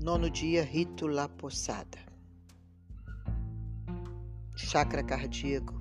Nono 0.00 0.30
dia, 0.30 0.62
rito 0.62 1.08
La 1.08 1.28
Poçada. 1.28 1.98
Chakra 4.54 5.02
cardíaco 5.02 5.74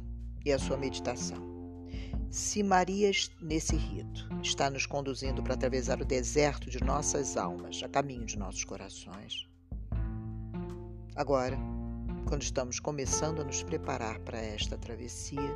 e 0.43 0.51
a 0.51 0.57
sua 0.57 0.75
meditação. 0.75 1.37
Se 2.31 2.63
Maria, 2.63 3.11
nesse 3.39 3.75
rito, 3.75 4.27
está 4.41 4.71
nos 4.71 4.87
conduzindo 4.87 5.43
para 5.43 5.53
atravessar 5.53 6.01
o 6.01 6.05
deserto 6.05 6.67
de 6.67 6.83
nossas 6.83 7.37
almas, 7.37 7.83
a 7.83 7.87
caminho 7.87 8.25
de 8.25 8.39
nossos 8.39 8.63
corações, 8.63 9.47
agora, 11.15 11.57
quando 12.27 12.41
estamos 12.41 12.79
começando 12.79 13.41
a 13.41 13.45
nos 13.45 13.61
preparar 13.61 14.17
para 14.21 14.39
esta 14.39 14.79
travessia, 14.79 15.55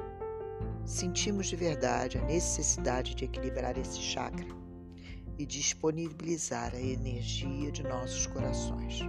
sentimos 0.86 1.47
de 1.47 1.55
verdade 1.55 2.19
a 2.19 2.25
necessidade 2.25 3.15
de 3.15 3.25
equilibrar 3.25 3.75
esse 3.75 4.00
chakra 4.00 4.61
e 5.41 5.45
disponibilizar 5.45 6.75
a 6.75 6.79
energia 6.79 7.71
de 7.71 7.82
nossos 7.82 8.27
corações. 8.27 9.01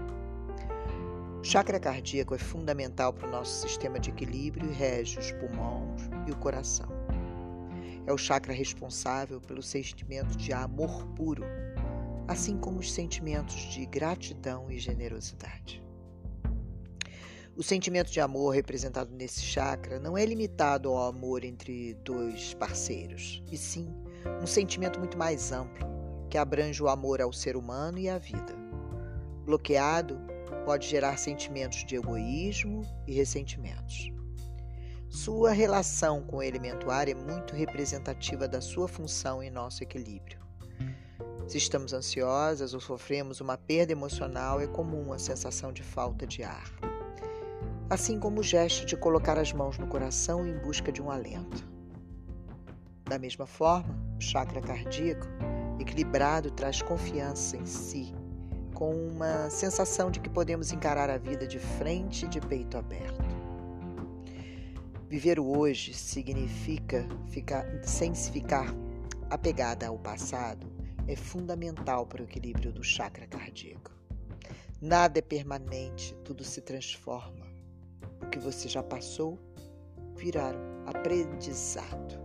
O 1.38 1.44
chakra 1.44 1.78
cardíaco 1.78 2.34
é 2.34 2.38
fundamental 2.38 3.12
para 3.12 3.28
o 3.28 3.30
nosso 3.30 3.68
sistema 3.68 4.00
de 4.00 4.08
equilíbrio 4.08 4.70
e 4.70 4.72
rege 4.72 5.18
os 5.18 5.30
pulmões 5.32 6.08
e 6.26 6.30
o 6.30 6.36
coração. 6.36 6.88
É 8.06 8.12
o 8.12 8.16
chakra 8.16 8.54
responsável 8.54 9.42
pelo 9.42 9.62
sentimento 9.62 10.34
de 10.38 10.54
amor 10.54 11.04
puro, 11.08 11.44
assim 12.26 12.56
como 12.56 12.78
os 12.78 12.90
sentimentos 12.90 13.56
de 13.70 13.84
gratidão 13.84 14.70
e 14.70 14.78
generosidade. 14.78 15.82
O 17.54 17.62
sentimento 17.62 18.10
de 18.10 18.20
amor 18.20 18.54
representado 18.54 19.14
nesse 19.14 19.42
chakra 19.42 20.00
não 20.00 20.16
é 20.16 20.24
limitado 20.24 20.88
ao 20.88 21.08
amor 21.08 21.44
entre 21.44 21.92
dois 22.02 22.54
parceiros, 22.54 23.42
e 23.52 23.58
sim 23.58 23.94
um 24.42 24.46
sentimento 24.46 24.98
muito 24.98 25.18
mais 25.18 25.52
amplo, 25.52 25.92
que 26.32 26.38
abrange 26.38 26.82
o 26.82 26.88
amor 26.88 27.20
ao 27.20 27.30
ser 27.30 27.58
humano 27.58 27.98
e 27.98 28.08
à 28.08 28.16
vida. 28.16 28.56
Bloqueado, 29.44 30.18
pode 30.64 30.88
gerar 30.88 31.18
sentimentos 31.18 31.84
de 31.84 31.96
egoísmo 31.96 32.80
e 33.06 33.12
ressentimentos. 33.12 34.10
Sua 35.10 35.50
relação 35.50 36.22
com 36.22 36.38
o 36.38 36.42
elemento 36.42 36.90
ar 36.90 37.06
é 37.06 37.12
muito 37.12 37.54
representativa 37.54 38.48
da 38.48 38.62
sua 38.62 38.88
função 38.88 39.42
em 39.42 39.50
nosso 39.50 39.82
equilíbrio. 39.82 40.40
Se 41.46 41.58
estamos 41.58 41.92
ansiosas 41.92 42.72
ou 42.72 42.80
sofremos 42.80 43.42
uma 43.42 43.58
perda 43.58 43.92
emocional, 43.92 44.58
é 44.58 44.66
comum 44.66 45.12
a 45.12 45.18
sensação 45.18 45.70
de 45.70 45.82
falta 45.82 46.26
de 46.26 46.42
ar 46.42 46.64
assim 47.90 48.18
como 48.18 48.40
o 48.40 48.42
gesto 48.42 48.86
de 48.86 48.96
colocar 48.96 49.38
as 49.38 49.52
mãos 49.52 49.76
no 49.76 49.86
coração 49.86 50.46
em 50.46 50.56
busca 50.60 50.90
de 50.90 51.02
um 51.02 51.10
alento. 51.10 51.62
Da 53.04 53.18
mesma 53.18 53.44
forma, 53.44 53.94
o 54.16 54.20
chakra 54.20 54.62
cardíaco, 54.62 55.26
equilibrado, 55.82 56.50
traz 56.50 56.80
confiança 56.80 57.56
em 57.56 57.66
si, 57.66 58.14
com 58.74 58.94
uma 58.94 59.50
sensação 59.50 60.10
de 60.10 60.20
que 60.20 60.30
podemos 60.30 60.72
encarar 60.72 61.10
a 61.10 61.18
vida 61.18 61.46
de 61.46 61.58
frente 61.58 62.24
e 62.24 62.28
de 62.28 62.40
peito 62.40 62.76
aberto. 62.78 63.22
Viver 65.08 65.38
o 65.38 65.58
hoje 65.58 65.92
significa 65.92 67.06
ficar, 67.28 67.66
sem 67.84 68.14
se 68.14 68.30
ficar 68.30 68.74
apegada 69.28 69.86
ao 69.86 69.98
passado, 69.98 70.66
é 71.06 71.14
fundamental 71.14 72.06
para 72.06 72.22
o 72.22 72.24
equilíbrio 72.24 72.72
do 72.72 72.82
chakra 72.82 73.26
cardíaco. 73.26 73.90
Nada 74.80 75.18
é 75.18 75.22
permanente, 75.22 76.14
tudo 76.24 76.42
se 76.42 76.60
transforma. 76.60 77.46
O 78.22 78.26
que 78.30 78.38
você 78.38 78.68
já 78.68 78.82
passou 78.82 79.38
virá 80.16 80.52
aprendizado. 80.86 82.20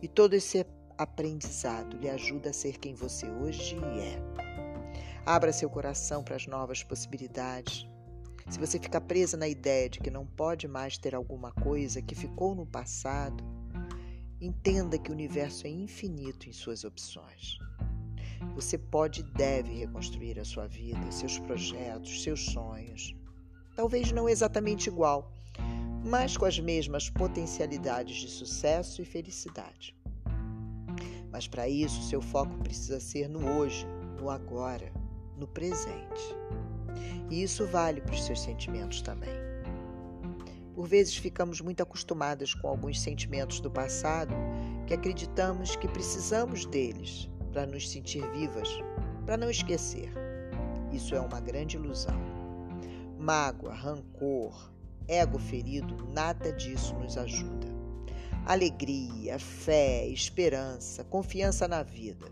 E 0.00 0.08
todo 0.08 0.34
esse 0.34 0.58
aprendizado 1.02 1.96
lhe 1.96 2.08
ajuda 2.08 2.50
a 2.50 2.52
ser 2.52 2.78
quem 2.78 2.94
você 2.94 3.28
hoje 3.28 3.76
é. 3.76 4.18
Abra 5.24 5.52
seu 5.52 5.68
coração 5.68 6.22
para 6.22 6.36
as 6.36 6.46
novas 6.46 6.82
possibilidades. 6.82 7.86
Se 8.48 8.58
você 8.58 8.78
ficar 8.78 9.00
presa 9.02 9.36
na 9.36 9.46
ideia 9.46 9.88
de 9.88 10.00
que 10.00 10.10
não 10.10 10.26
pode 10.26 10.66
mais 10.66 10.98
ter 10.98 11.14
alguma 11.14 11.52
coisa 11.52 12.02
que 12.02 12.14
ficou 12.14 12.54
no 12.54 12.66
passado, 12.66 13.44
entenda 14.40 14.98
que 14.98 15.10
o 15.10 15.14
universo 15.14 15.66
é 15.66 15.70
infinito 15.70 16.48
em 16.48 16.52
suas 16.52 16.84
opções. 16.84 17.58
Você 18.54 18.76
pode 18.76 19.20
e 19.20 19.24
deve 19.24 19.72
reconstruir 19.78 20.40
a 20.40 20.44
sua 20.44 20.66
vida, 20.66 21.12
seus 21.12 21.38
projetos, 21.38 22.22
seus 22.22 22.46
sonhos 22.46 23.14
talvez 23.74 24.12
não 24.12 24.28
exatamente 24.28 24.88
igual, 24.88 25.32
mas 26.04 26.36
com 26.36 26.44
as 26.44 26.58
mesmas 26.58 27.08
potencialidades 27.10 28.16
de 28.16 28.28
sucesso 28.28 29.00
e 29.02 29.04
felicidade. 29.04 29.96
Mas 31.32 31.48
para 31.48 31.66
isso, 31.66 32.02
seu 32.02 32.20
foco 32.20 32.54
precisa 32.58 33.00
ser 33.00 33.28
no 33.28 33.56
hoje, 33.56 33.86
no 34.20 34.28
agora, 34.28 34.92
no 35.36 35.48
presente. 35.48 36.36
E 37.30 37.42
isso 37.42 37.66
vale 37.66 38.02
para 38.02 38.14
os 38.14 38.24
seus 38.24 38.40
sentimentos 38.40 39.00
também. 39.00 39.32
Por 40.74 40.86
vezes 40.86 41.16
ficamos 41.16 41.60
muito 41.60 41.82
acostumadas 41.82 42.54
com 42.54 42.68
alguns 42.68 43.00
sentimentos 43.00 43.60
do 43.60 43.70
passado 43.70 44.34
que 44.86 44.94
acreditamos 44.94 45.74
que 45.76 45.88
precisamos 45.88 46.66
deles 46.66 47.30
para 47.52 47.66
nos 47.66 47.90
sentir 47.90 48.22
vivas, 48.32 48.68
para 49.24 49.36
não 49.36 49.50
esquecer. 49.50 50.12
Isso 50.92 51.14
é 51.14 51.20
uma 51.20 51.40
grande 51.40 51.76
ilusão. 51.76 52.18
Mágoa, 53.18 53.72
rancor, 53.74 54.70
ego 55.08 55.38
ferido, 55.38 56.06
nada 56.12 56.52
disso 56.52 56.94
nos 56.96 57.16
ajuda. 57.16 57.81
Alegria, 58.44 59.38
fé, 59.38 60.04
esperança, 60.08 61.04
confiança 61.04 61.68
na 61.68 61.84
vida. 61.84 62.26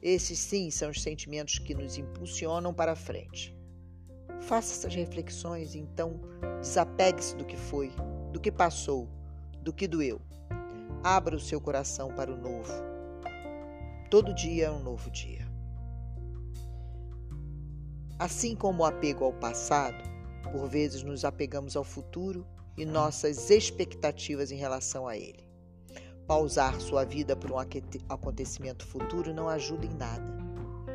Esses 0.00 0.38
sim 0.38 0.70
são 0.70 0.88
os 0.88 1.02
sentimentos 1.02 1.58
que 1.58 1.74
nos 1.74 1.98
impulsionam 1.98 2.72
para 2.72 2.92
a 2.92 2.96
frente. 2.96 3.54
Faça 4.40 4.72
essas 4.72 4.94
reflexões, 4.94 5.74
então 5.74 6.18
desapegue-se 6.62 7.36
do 7.36 7.44
que 7.44 7.58
foi, 7.58 7.92
do 8.32 8.40
que 8.40 8.50
passou, 8.50 9.06
do 9.62 9.70
que 9.70 9.86
doeu. 9.86 10.18
Abra 11.04 11.36
o 11.36 11.40
seu 11.40 11.60
coração 11.60 12.08
para 12.14 12.32
o 12.32 12.36
novo. 12.38 12.72
Todo 14.10 14.34
dia 14.34 14.66
é 14.66 14.70
um 14.70 14.82
novo 14.82 15.10
dia. 15.10 15.46
Assim 18.18 18.56
como 18.56 18.82
o 18.82 18.86
apego 18.86 19.24
ao 19.24 19.32
passado, 19.34 20.02
por 20.50 20.66
vezes 20.66 21.02
nos 21.02 21.22
apegamos 21.22 21.76
ao 21.76 21.84
futuro 21.84 22.46
e 22.78 22.86
nossas 22.86 23.50
expectativas 23.50 24.50
em 24.50 24.56
relação 24.56 25.06
a 25.06 25.18
ele. 25.18 25.49
Pausar 26.30 26.80
sua 26.80 27.04
vida 27.04 27.34
por 27.34 27.50
um 27.50 27.56
acontecimento 27.58 28.86
futuro 28.86 29.34
não 29.34 29.48
ajuda 29.48 29.84
em 29.84 29.96
nada. 29.96 30.32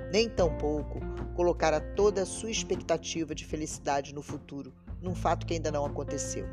Nem 0.09 0.29
tampouco 0.29 1.01
colocar 1.35 1.73
a 1.73 1.81
toda 1.81 2.21
a 2.21 2.25
sua 2.25 2.49
expectativa 2.49 3.35
de 3.35 3.43
felicidade 3.43 4.15
no 4.15 4.21
futuro 4.21 4.71
num 5.01 5.13
fato 5.13 5.45
que 5.45 5.53
ainda 5.53 5.69
não 5.69 5.85
aconteceu. 5.85 6.47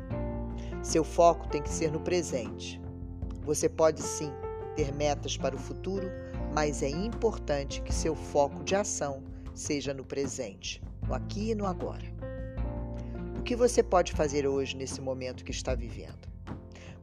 Seu 0.81 1.05
foco 1.05 1.47
tem 1.47 1.61
que 1.61 1.69
ser 1.69 1.93
no 1.93 2.01
presente. 2.01 2.81
Você 3.45 3.69
pode 3.69 4.01
sim 4.01 4.33
ter 4.75 4.93
metas 4.93 5.37
para 5.37 5.55
o 5.55 5.59
futuro, 5.59 6.11
mas 6.53 6.83
é 6.83 6.89
importante 6.89 7.81
que 7.83 7.95
seu 7.95 8.17
foco 8.17 8.65
de 8.65 8.75
ação 8.75 9.23
seja 9.53 9.93
no 9.93 10.03
presente, 10.03 10.83
no 11.07 11.13
aqui 11.13 11.51
e 11.51 11.55
no 11.55 11.65
agora. 11.65 12.03
O 13.39 13.43
que 13.43 13.55
você 13.55 13.81
pode 13.81 14.11
fazer 14.11 14.45
hoje 14.45 14.75
nesse 14.75 14.99
momento 14.99 15.45
que 15.45 15.51
está 15.51 15.73
vivendo? 15.73 16.32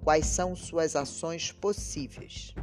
Quais 0.03 0.27
são 0.27 0.57
suas 0.57 0.97
ações 0.97 1.53
possíveis? 1.53 2.55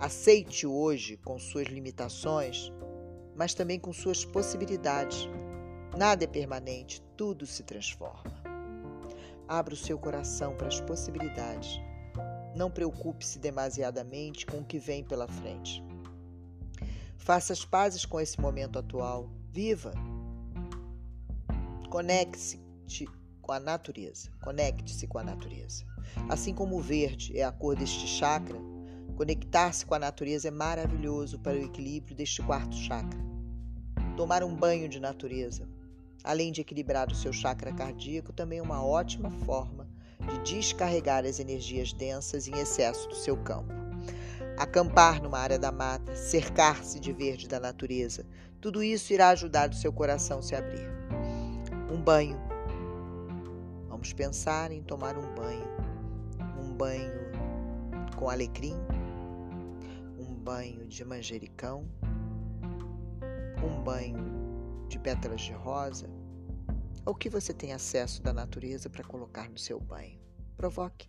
Aceite 0.00 0.66
hoje 0.66 1.16
com 1.16 1.38
suas 1.38 1.68
limitações, 1.68 2.72
mas 3.36 3.54
também 3.54 3.78
com 3.78 3.92
suas 3.92 4.24
possibilidades. 4.24 5.28
Nada 5.96 6.24
é 6.24 6.26
permanente, 6.26 7.00
tudo 7.16 7.46
se 7.46 7.62
transforma. 7.62 8.42
Abra 9.46 9.74
o 9.74 9.76
seu 9.76 9.96
coração 9.96 10.56
para 10.56 10.66
as 10.66 10.80
possibilidades. 10.80 11.80
Não 12.56 12.68
preocupe-se 12.68 13.38
demasiadamente 13.38 14.44
com 14.44 14.58
o 14.58 14.64
que 14.64 14.78
vem 14.78 15.04
pela 15.04 15.28
frente. 15.28 15.84
Faça 17.16 17.52
as 17.52 17.64
pazes 17.64 18.04
com 18.04 18.20
esse 18.20 18.40
momento 18.40 18.76
atual. 18.76 19.30
Viva! 19.50 19.92
Conecte-se 21.88 22.60
com 23.40 23.52
a 23.52 23.60
natureza. 23.60 24.30
Conecte-se 24.42 25.06
com 25.06 25.18
a 25.18 25.22
natureza. 25.22 25.93
Assim 26.28 26.54
como 26.54 26.76
o 26.76 26.80
verde 26.80 27.36
é 27.36 27.44
a 27.44 27.52
cor 27.52 27.76
deste 27.76 28.06
chakra, 28.06 28.58
conectar-se 29.16 29.84
com 29.84 29.94
a 29.94 29.98
natureza 29.98 30.48
é 30.48 30.50
maravilhoso 30.50 31.38
para 31.38 31.56
o 31.56 31.62
equilíbrio 31.62 32.16
deste 32.16 32.42
quarto 32.42 32.74
chakra. 32.74 33.18
Tomar 34.16 34.42
um 34.42 34.54
banho 34.54 34.88
de 34.88 35.00
natureza, 35.00 35.68
além 36.22 36.52
de 36.52 36.60
equilibrar 36.60 37.10
o 37.10 37.14
seu 37.14 37.32
chakra 37.32 37.72
cardíaco, 37.72 38.32
também 38.32 38.58
é 38.58 38.62
uma 38.62 38.84
ótima 38.84 39.30
forma 39.30 39.88
de 40.20 40.54
descarregar 40.54 41.24
as 41.24 41.38
energias 41.38 41.92
densas 41.92 42.48
em 42.48 42.58
excesso 42.58 43.08
do 43.08 43.14
seu 43.14 43.36
campo. 43.36 43.72
Acampar 44.56 45.22
numa 45.22 45.38
área 45.38 45.58
da 45.58 45.72
mata, 45.72 46.14
cercar-se 46.14 47.00
de 47.00 47.12
verde 47.12 47.48
da 47.48 47.58
natureza, 47.58 48.24
tudo 48.60 48.82
isso 48.82 49.12
irá 49.12 49.30
ajudar 49.30 49.70
o 49.70 49.74
seu 49.74 49.92
coração 49.92 50.38
a 50.38 50.42
se 50.42 50.54
abrir. 50.54 50.88
Um 51.90 52.00
banho 52.00 52.38
Vamos 54.04 54.12
pensar 54.12 54.70
em 54.70 54.82
tomar 54.82 55.16
um 55.16 55.34
banho. 55.34 55.73
Banho 56.76 57.30
com 58.16 58.28
alecrim, 58.28 58.74
um 60.18 60.34
banho 60.34 60.86
de 60.88 61.04
manjericão, 61.04 61.88
um 63.64 63.80
banho 63.80 64.24
de 64.88 64.98
pétalas 64.98 65.42
de 65.42 65.52
rosa? 65.52 66.10
Ao 67.06 67.14
que 67.14 67.30
você 67.30 67.54
tem 67.54 67.72
acesso 67.72 68.20
da 68.24 68.32
natureza 68.32 68.90
para 68.90 69.04
colocar 69.04 69.48
no 69.48 69.56
seu 69.56 69.78
banho? 69.78 70.18
Provoque. 70.56 71.08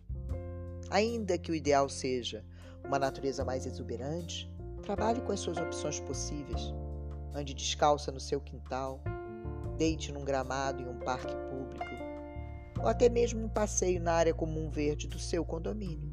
Ainda 0.88 1.36
que 1.36 1.50
o 1.50 1.54
ideal 1.54 1.88
seja 1.88 2.44
uma 2.84 3.00
natureza 3.00 3.44
mais 3.44 3.66
exuberante, 3.66 4.48
trabalhe 4.84 5.20
com 5.20 5.32
as 5.32 5.40
suas 5.40 5.56
opções 5.56 5.98
possíveis. 5.98 6.72
Ande 7.34 7.52
descalça 7.52 8.12
no 8.12 8.20
seu 8.20 8.40
quintal, 8.40 9.00
deite 9.76 10.12
num 10.12 10.24
gramado 10.24 10.80
em 10.80 10.86
um 10.86 11.00
parque 11.00 11.34
ou 12.86 12.90
até 12.90 13.08
mesmo 13.08 13.44
um 13.44 13.48
passeio 13.48 14.00
na 14.00 14.12
área 14.12 14.32
comum 14.32 14.70
verde 14.70 15.08
do 15.08 15.18
seu 15.18 15.44
condomínio. 15.44 16.08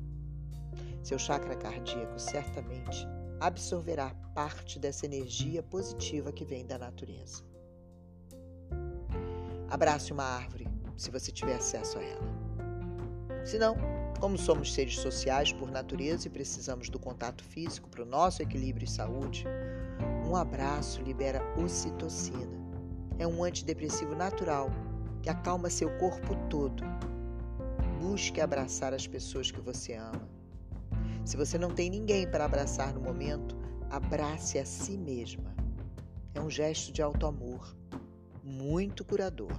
Seu 1.04 1.20
chakra 1.20 1.56
cardíaco 1.56 2.18
certamente 2.18 3.08
absorverá 3.40 4.10
parte 4.34 4.80
dessa 4.80 5.06
energia 5.06 5.62
positiva 5.62 6.31
que 6.31 6.44
vem 6.44 6.66
da 6.66 6.80
natureza. 6.80 7.44
Abrace 9.70 10.12
uma 10.12 10.24
árvore, 10.24 10.68
se 10.98 11.12
você 11.12 11.31
tiver 11.31 11.58
acesso 11.58 12.00
a 12.00 12.02
ela. 12.02 13.46
Se 13.46 13.60
não, 13.60 13.76
como 14.19 14.36
somos 14.36 14.74
seres 14.74 14.96
sociais 14.96 15.54
por 15.54 15.69
natureza 15.69 16.26
e 16.26 16.31
precisamos 16.31 16.90
do 16.90 16.98
contato 16.98 17.44
físico 17.44 17.88
para 17.88 18.02
o 18.02 18.08
nosso 18.08 18.42
equilíbrio 18.42 18.86
e 18.86 18.90
saúde, 18.90 19.46
um 20.28 20.36
abraço 20.36 21.04
libera 21.04 21.40
ocitocina. 21.56 22.64
É 23.19 23.28
um 23.28 23.44
antidepressivo 23.44 24.16
natural 24.16 24.72
que 25.24 25.30
acalma 25.30 25.70
seu 25.70 25.90
corpo 25.98 26.36
todo. 26.50 26.84
Busque 28.02 28.42
abraçar 28.42 28.94
as 28.94 29.08
pessoas 29.08 29.50
que 29.50 29.62
você 29.62 29.94
ama. 29.94 30.30
Se 31.25 31.38
você 31.38 31.58
não 31.58 31.74
tem 31.74 31.90
ninguém 31.90 32.30
para 32.30 32.44
abraçar 32.44 32.94
no 32.94 33.00
momento, 33.00 33.58
abrace 33.90 34.60
a 34.60 34.66
si 34.66 34.98
mesma. 34.98 35.56
É 36.36 36.42
um 36.42 36.50
gesto 36.50 36.92
de 36.92 37.02
alto 37.02 37.25
amor, 37.25 37.74
muito 38.44 39.06
curador. 39.06 39.58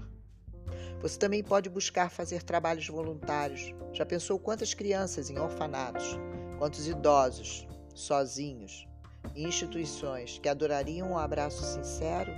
Você 1.00 1.18
também 1.18 1.42
pode 1.42 1.70
buscar 1.70 2.10
fazer 2.10 2.42
trabalhos 2.42 2.86
voluntários. 2.86 3.74
Já 3.92 4.04
pensou 4.04 4.38
quantas 4.38 4.74
crianças 4.74 5.30
em 5.30 5.38
orfanatos, 5.38 6.18
quantos 6.58 6.86
idosos, 6.86 7.66
sozinhos, 7.94 8.86
em 9.34 9.46
instituições 9.46 10.38
que 10.38 10.48
adorariam 10.48 11.12
um 11.12 11.18
abraço 11.18 11.64
sincero? 11.64 12.32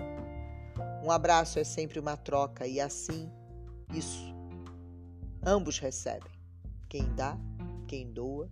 Um 1.06 1.11
abraço 1.12 1.61
é 1.61 1.62
sempre 1.62 2.00
uma 2.00 2.17
troca 2.17 2.67
e 2.67 2.81
assim, 2.81 3.31
isso. 3.94 4.35
Ambos 5.41 5.79
recebem. 5.79 6.32
Quem 6.88 7.14
dá, 7.14 7.38
quem 7.87 8.12
doa 8.12 8.50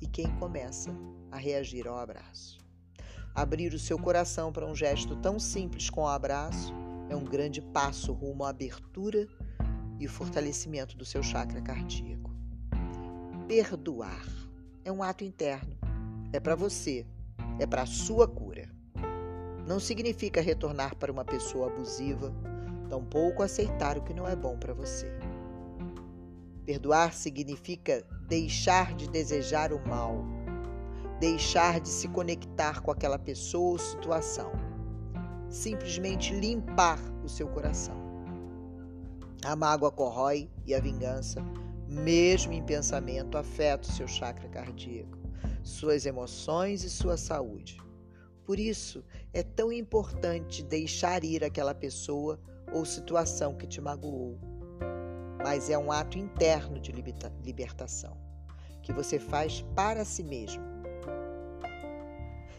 e 0.00 0.06
quem 0.06 0.34
começa 0.38 0.90
a 1.30 1.36
reagir 1.36 1.86
ao 1.86 1.98
abraço. 1.98 2.58
Abrir 3.34 3.74
o 3.74 3.78
seu 3.78 3.98
coração 3.98 4.50
para 4.50 4.64
um 4.64 4.74
gesto 4.74 5.14
tão 5.16 5.38
simples 5.38 5.90
com 5.90 6.04
o 6.04 6.08
abraço 6.08 6.72
é 7.10 7.14
um 7.14 7.26
grande 7.26 7.60
passo 7.60 8.14
rumo 8.14 8.44
à 8.44 8.48
abertura 8.48 9.28
e 9.98 10.06
o 10.06 10.10
fortalecimento 10.10 10.96
do 10.96 11.04
seu 11.04 11.22
chakra 11.22 11.60
cardíaco. 11.60 12.30
Perdoar 13.46 14.24
é 14.86 14.90
um 14.90 15.02
ato 15.02 15.22
interno, 15.22 15.76
é 16.32 16.40
para 16.40 16.56
você, 16.56 17.06
é 17.58 17.66
para 17.66 17.82
a 17.82 17.86
sua 17.86 18.26
cura 18.26 18.49
não 19.70 19.78
significa 19.78 20.40
retornar 20.40 20.96
para 20.96 21.12
uma 21.12 21.24
pessoa 21.24 21.68
abusiva, 21.68 22.34
tampouco 22.88 23.40
aceitar 23.40 23.96
o 23.96 24.02
que 24.02 24.12
não 24.12 24.26
é 24.26 24.34
bom 24.34 24.58
para 24.58 24.74
você. 24.74 25.08
Perdoar 26.66 27.14
significa 27.14 28.04
deixar 28.26 28.96
de 28.96 29.08
desejar 29.08 29.72
o 29.72 29.78
mal, 29.88 30.24
deixar 31.20 31.78
de 31.78 31.88
se 31.88 32.08
conectar 32.08 32.80
com 32.80 32.90
aquela 32.90 33.16
pessoa 33.16 33.70
ou 33.70 33.78
situação, 33.78 34.50
simplesmente 35.48 36.34
limpar 36.34 36.98
o 37.24 37.28
seu 37.28 37.46
coração. 37.46 37.94
A 39.44 39.54
mágoa 39.54 39.92
corrói 39.92 40.50
e 40.66 40.74
a 40.74 40.80
vingança, 40.80 41.44
mesmo 41.86 42.52
em 42.52 42.62
pensamento, 42.64 43.38
afeta 43.38 43.88
o 43.88 43.92
seu 43.92 44.08
chakra 44.08 44.48
cardíaco, 44.48 45.16
suas 45.62 46.06
emoções 46.06 46.82
e 46.82 46.90
sua 46.90 47.16
saúde. 47.16 47.80
Por 48.50 48.58
isso, 48.58 49.04
é 49.32 49.44
tão 49.44 49.72
importante 49.72 50.64
deixar 50.64 51.22
ir 51.22 51.44
aquela 51.44 51.72
pessoa 51.72 52.36
ou 52.72 52.84
situação 52.84 53.54
que 53.54 53.64
te 53.64 53.80
magoou. 53.80 54.40
Mas 55.38 55.70
é 55.70 55.78
um 55.78 55.92
ato 55.92 56.18
interno 56.18 56.80
de 56.80 56.90
libertação, 56.90 58.16
que 58.82 58.92
você 58.92 59.20
faz 59.20 59.62
para 59.76 60.04
si 60.04 60.24
mesmo. 60.24 60.64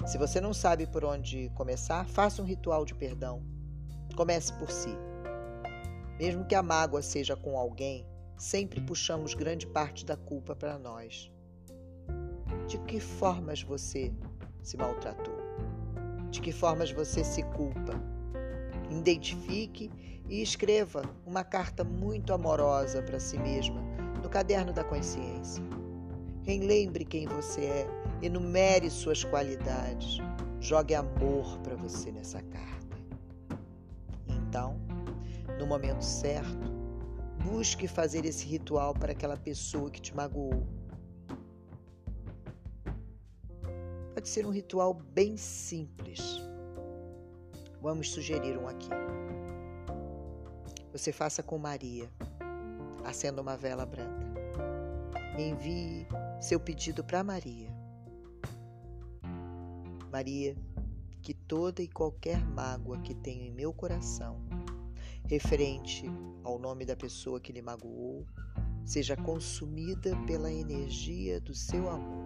Se 0.07 0.17
você 0.17 0.39
não 0.39 0.53
sabe 0.53 0.87
por 0.87 1.03
onde 1.03 1.51
começar, 1.55 2.07
faça 2.07 2.41
um 2.41 2.45
ritual 2.45 2.85
de 2.85 2.95
perdão. 2.95 3.43
Comece 4.15 4.53
por 4.53 4.71
si. 4.71 4.97
Mesmo 6.17 6.45
que 6.45 6.55
a 6.55 6.63
mágoa 6.63 7.01
seja 7.01 7.35
com 7.35 7.57
alguém, 7.57 8.07
sempre 8.37 8.79
puxamos 8.79 9.33
grande 9.33 9.67
parte 9.67 10.05
da 10.05 10.15
culpa 10.15 10.55
para 10.55 10.79
nós. 10.79 11.29
De 12.65 12.77
que 12.77 13.01
formas 13.01 13.61
você 13.61 14.13
se 14.63 14.77
maltratou? 14.77 15.30
De 16.31 16.41
que 16.41 16.51
formas 16.51 16.91
você 16.91 17.23
se 17.23 17.43
culpa. 17.43 17.93
Identifique 18.89 19.91
e 20.27 20.41
escreva 20.41 21.03
uma 21.25 21.43
carta 21.43 21.83
muito 21.83 22.33
amorosa 22.33 23.01
para 23.03 23.19
si 23.19 23.37
mesma 23.37 23.81
no 24.23 24.29
caderno 24.29 24.73
da 24.73 24.83
consciência. 24.83 25.63
Relembre 26.43 27.05
quem 27.05 27.27
você 27.27 27.65
é, 27.65 27.87
enumere 28.21 28.89
suas 28.89 29.23
qualidades, 29.23 30.17
jogue 30.59 30.95
amor 30.95 31.59
para 31.59 31.75
você 31.75 32.11
nessa 32.11 32.41
carta. 32.41 32.97
Então, 34.27 34.79
no 35.59 35.67
momento 35.67 36.03
certo, 36.03 36.71
busque 37.43 37.87
fazer 37.87 38.25
esse 38.25 38.45
ritual 38.45 38.93
para 38.93 39.11
aquela 39.11 39.37
pessoa 39.37 39.91
que 39.91 40.01
te 40.01 40.15
magoou 40.15 40.65
Pode 44.21 44.29
ser 44.29 44.45
um 44.45 44.51
ritual 44.51 44.93
bem 44.93 45.35
simples. 45.35 46.21
Vamos 47.81 48.11
sugerir 48.11 48.55
um 48.55 48.67
aqui. 48.67 48.87
Você 50.91 51.11
faça 51.11 51.41
com 51.41 51.57
Maria, 51.57 52.07
acenda 53.03 53.41
uma 53.41 53.57
vela 53.57 53.83
branca. 53.83 54.27
Envie 55.39 56.05
seu 56.39 56.59
pedido 56.59 57.03
para 57.03 57.23
Maria. 57.23 57.75
Maria, 60.11 60.55
que 61.23 61.33
toda 61.33 61.81
e 61.81 61.87
qualquer 61.87 62.45
mágoa 62.45 62.99
que 62.99 63.15
tenho 63.15 63.43
em 63.43 63.51
meu 63.51 63.73
coração, 63.73 64.39
referente 65.25 66.05
ao 66.43 66.59
nome 66.59 66.85
da 66.85 66.95
pessoa 66.95 67.39
que 67.39 67.51
lhe 67.51 67.63
magoou, 67.63 68.23
seja 68.85 69.17
consumida 69.17 70.15
pela 70.27 70.51
energia 70.51 71.41
do 71.41 71.55
seu 71.55 71.89
amor 71.89 72.20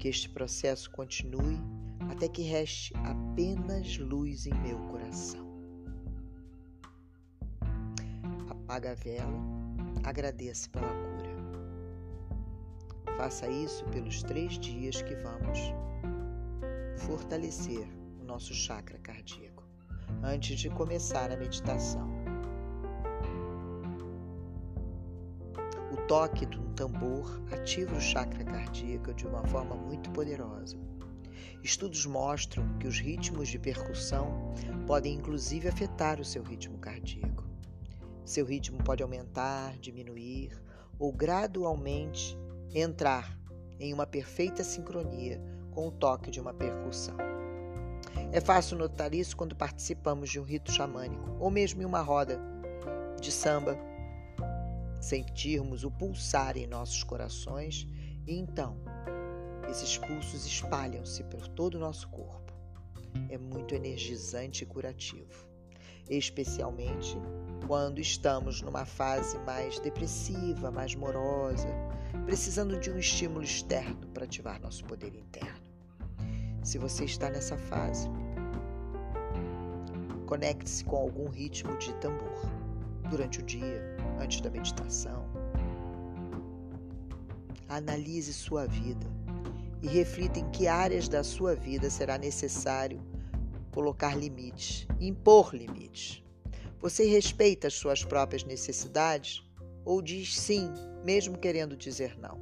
que 0.00 0.08
este 0.08 0.30
processo 0.30 0.90
continue 0.90 1.60
até 2.10 2.26
que 2.26 2.40
reste 2.42 2.94
apenas 3.04 3.98
luz 3.98 4.46
em 4.46 4.54
meu 4.54 4.78
coração. 4.88 5.46
Apaga 8.48 8.92
a 8.92 8.94
vela, 8.94 9.40
agradeça 10.02 10.70
pela 10.70 10.88
cura. 10.88 11.30
Faça 13.18 13.46
isso 13.48 13.84
pelos 13.86 14.22
três 14.22 14.58
dias 14.58 15.02
que 15.02 15.14
vamos 15.16 15.58
fortalecer 16.96 17.86
o 18.22 18.24
nosso 18.24 18.54
chakra 18.54 18.98
cardíaco 19.00 19.62
antes 20.22 20.58
de 20.58 20.70
começar 20.70 21.30
a 21.30 21.36
meditação. 21.36 22.19
Toque 26.10 26.44
de 26.44 26.58
um 26.58 26.72
tambor 26.72 27.40
ativa 27.52 27.96
o 27.96 28.00
chakra 28.00 28.42
cardíaco 28.42 29.14
de 29.14 29.28
uma 29.28 29.46
forma 29.46 29.76
muito 29.76 30.10
poderosa. 30.10 30.76
Estudos 31.62 32.04
mostram 32.04 32.66
que 32.78 32.88
os 32.88 32.98
ritmos 32.98 33.48
de 33.48 33.60
percussão 33.60 34.52
podem 34.88 35.14
inclusive 35.14 35.68
afetar 35.68 36.20
o 36.20 36.24
seu 36.24 36.42
ritmo 36.42 36.78
cardíaco. 36.78 37.44
Seu 38.24 38.44
ritmo 38.44 38.82
pode 38.82 39.04
aumentar, 39.04 39.78
diminuir 39.78 40.50
ou 40.98 41.12
gradualmente 41.12 42.36
entrar 42.74 43.38
em 43.78 43.94
uma 43.94 44.04
perfeita 44.04 44.64
sincronia 44.64 45.40
com 45.70 45.86
o 45.86 45.92
toque 45.92 46.28
de 46.28 46.40
uma 46.40 46.52
percussão. 46.52 47.16
É 48.32 48.40
fácil 48.40 48.76
notar 48.76 49.14
isso 49.14 49.36
quando 49.36 49.54
participamos 49.54 50.28
de 50.28 50.40
um 50.40 50.42
rito 50.42 50.72
xamânico 50.72 51.36
ou 51.38 51.52
mesmo 51.52 51.82
em 51.82 51.84
uma 51.84 52.00
roda 52.00 52.40
de 53.20 53.30
samba 53.30 53.89
sentirmos 55.00 55.84
o 55.84 55.90
pulsar 55.90 56.56
em 56.56 56.66
nossos 56.66 57.02
corações 57.02 57.86
e 58.26 58.34
então 58.34 58.76
esses 59.68 59.96
pulsos 59.98 60.46
espalham-se 60.46 61.22
por 61.24 61.46
todo 61.48 61.74
o 61.74 61.78
nosso 61.78 62.08
corpo. 62.08 62.52
É 63.28 63.38
muito 63.38 63.74
energizante 63.74 64.64
e 64.64 64.66
curativo, 64.66 65.46
especialmente 66.08 67.16
quando 67.66 68.00
estamos 68.00 68.62
numa 68.62 68.84
fase 68.84 69.38
mais 69.40 69.78
depressiva, 69.80 70.70
mais 70.70 70.94
morosa, 70.94 71.68
precisando 72.24 72.78
de 72.78 72.90
um 72.90 72.98
estímulo 72.98 73.44
externo 73.44 74.06
para 74.08 74.24
ativar 74.24 74.60
nosso 74.60 74.84
poder 74.84 75.14
interno. 75.14 75.60
Se 76.62 76.78
você 76.78 77.04
está 77.04 77.30
nessa 77.30 77.56
fase, 77.56 78.08
Conecte-se 80.30 80.84
com 80.84 80.94
algum 80.94 81.28
ritmo 81.28 81.76
de 81.78 81.92
tambor 81.94 82.48
durante 83.10 83.40
o 83.40 83.42
dia, 83.42 83.96
antes 84.20 84.40
da 84.40 84.50
meditação. 84.50 85.24
Analise 87.68 88.32
sua 88.32 88.66
vida 88.66 89.06
e 89.82 89.88
reflita 89.88 90.38
em 90.38 90.50
que 90.50 90.68
áreas 90.68 91.08
da 91.08 91.24
sua 91.24 91.54
vida 91.54 91.88
será 91.88 92.18
necessário 92.18 93.00
colocar 93.70 94.16
limites, 94.16 94.86
impor 95.00 95.54
limites. 95.54 96.22
Você 96.80 97.04
respeita 97.06 97.68
as 97.68 97.74
suas 97.74 98.04
próprias 98.04 98.44
necessidades 98.44 99.42
ou 99.84 100.02
diz 100.02 100.38
sim, 100.38 100.72
mesmo 101.04 101.38
querendo 101.38 101.76
dizer 101.76 102.18
não? 102.18 102.38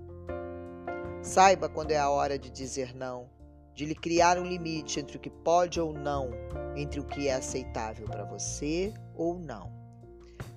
Saiba 1.23 1.68
quando 1.68 1.90
é 1.90 1.99
a 1.99 2.08
hora 2.08 2.38
de 2.38 2.50
dizer 2.50 2.94
não, 2.94 3.28
de 3.75 3.85
lhe 3.85 3.94
criar 3.94 4.38
um 4.38 4.44
limite 4.44 4.99
entre 4.99 5.16
o 5.16 5.20
que 5.20 5.30
pode 5.30 5.80
ou 5.80 5.92
não, 5.92 6.30
entre 6.76 6.99
o 7.00 7.04
que 7.04 7.28
é 7.28 7.35
aceitável 7.35 8.06
para 8.06 8.25
você 8.25 8.92
ou 9.14 9.38
não. 9.38 9.77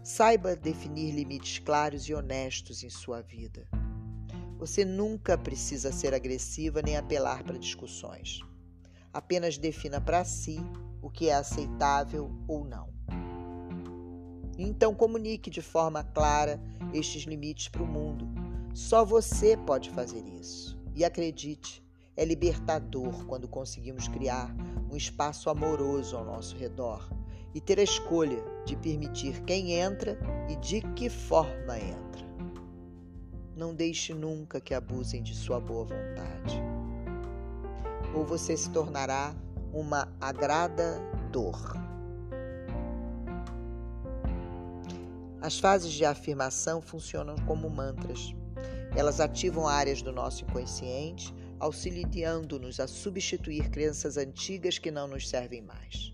Saiba 0.03 0.55
definir 0.55 1.11
limites 1.11 1.59
claros 1.59 2.09
e 2.09 2.13
honestos 2.13 2.83
em 2.83 2.89
sua 2.89 3.21
vida. 3.21 3.67
Você 4.57 4.83
nunca 4.83 5.37
precisa 5.37 5.91
ser 5.91 6.11
agressiva 6.15 6.81
nem 6.81 6.97
apelar 6.97 7.43
para 7.43 7.59
discussões. 7.59 8.39
Apenas 9.13 9.59
defina 9.59 10.01
para 10.01 10.25
si 10.25 10.59
o 11.03 11.09
que 11.09 11.29
é 11.29 11.35
aceitável 11.35 12.31
ou 12.47 12.65
não. 12.65 12.91
Então 14.57 14.95
comunique 14.95 15.51
de 15.51 15.61
forma 15.61 16.03
clara 16.03 16.59
estes 16.91 17.25
limites 17.25 17.67
para 17.67 17.83
o 17.83 17.87
mundo. 17.87 18.27
Só 18.73 19.05
você 19.05 19.55
pode 19.55 19.91
fazer 19.91 20.25
isso. 20.27 20.81
E 20.95 21.05
acredite, 21.05 21.85
é 22.17 22.25
libertador 22.25 23.23
quando 23.27 23.47
conseguimos 23.47 24.07
criar 24.07 24.51
um 24.91 24.97
espaço 24.97 25.47
amoroso 25.47 26.17
ao 26.17 26.25
nosso 26.25 26.57
redor 26.57 27.20
e 27.53 27.59
ter 27.61 27.79
a 27.79 27.83
escolha 27.83 28.43
de 28.65 28.75
permitir 28.75 29.41
quem 29.43 29.73
entra 29.73 30.17
e 30.49 30.55
de 30.55 30.81
que 30.93 31.09
forma 31.09 31.77
entra. 31.77 32.25
Não 33.55 33.75
deixe 33.75 34.13
nunca 34.13 34.61
que 34.61 34.73
abusem 34.73 35.21
de 35.21 35.35
sua 35.35 35.59
boa 35.59 35.83
vontade. 35.83 36.61
Ou 38.15 38.25
você 38.25 38.55
se 38.55 38.69
tornará 38.69 39.35
uma 39.73 40.11
agradador. 40.19 41.75
As 45.41 45.59
fases 45.59 45.91
de 45.91 46.05
afirmação 46.05 46.81
funcionam 46.81 47.35
como 47.47 47.69
mantras. 47.69 48.33
Elas 48.95 49.19
ativam 49.19 49.67
áreas 49.67 50.01
do 50.01 50.11
nosso 50.11 50.43
inconsciente, 50.43 51.33
auxiliando-nos 51.59 52.79
a 52.79 52.87
substituir 52.87 53.69
crenças 53.69 54.17
antigas 54.17 54.77
que 54.77 54.91
não 54.91 55.07
nos 55.07 55.27
servem 55.27 55.61
mais. 55.61 56.13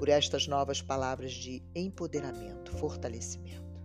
Por 0.00 0.08
estas 0.08 0.46
novas 0.46 0.80
palavras 0.80 1.32
de 1.32 1.62
empoderamento, 1.74 2.74
fortalecimento. 2.78 3.82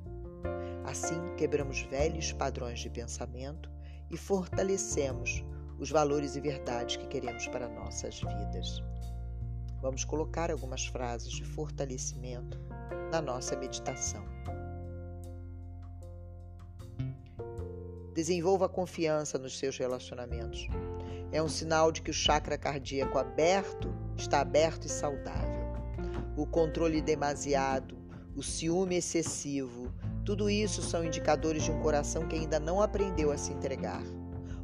Assim, 0.85 1.35
quebramos 1.35 1.81
velhos 1.81 2.31
padrões 2.31 2.79
de 2.79 2.89
pensamento 2.89 3.69
e 4.09 4.15
fortalecemos 4.15 5.43
os 5.77 5.91
valores 5.91 6.37
e 6.37 6.39
verdades 6.39 6.95
que 6.95 7.05
queremos 7.07 7.49
para 7.49 7.67
nossas 7.67 8.21
vidas. 8.21 8.81
Vamos 9.81 10.05
colocar 10.05 10.49
algumas 10.49 10.85
frases 10.85 11.33
de 11.33 11.43
fortalecimento 11.43 12.61
na 13.11 13.21
nossa 13.21 13.53
meditação. 13.57 14.23
Desenvolva 18.13 18.69
confiança 18.69 19.37
nos 19.37 19.57
seus 19.57 19.77
relacionamentos. 19.77 20.65
É 21.33 21.43
um 21.43 21.49
sinal 21.49 21.91
de 21.91 22.01
que 22.01 22.11
o 22.11 22.13
chakra 22.13 22.57
cardíaco 22.57 23.17
aberto 23.17 23.93
está 24.15 24.39
aberto 24.39 24.85
e 24.85 24.89
saudável. 24.89 25.54
O 26.37 26.45
controle 26.45 27.01
demasiado, 27.01 27.97
o 28.35 28.43
ciúme 28.43 28.95
excessivo, 28.95 29.93
tudo 30.25 30.49
isso 30.49 30.81
são 30.81 31.05
indicadores 31.05 31.63
de 31.63 31.71
um 31.71 31.79
coração 31.81 32.27
que 32.27 32.35
ainda 32.35 32.59
não 32.59 32.81
aprendeu 32.81 33.31
a 33.31 33.37
se 33.37 33.53
entregar 33.53 34.03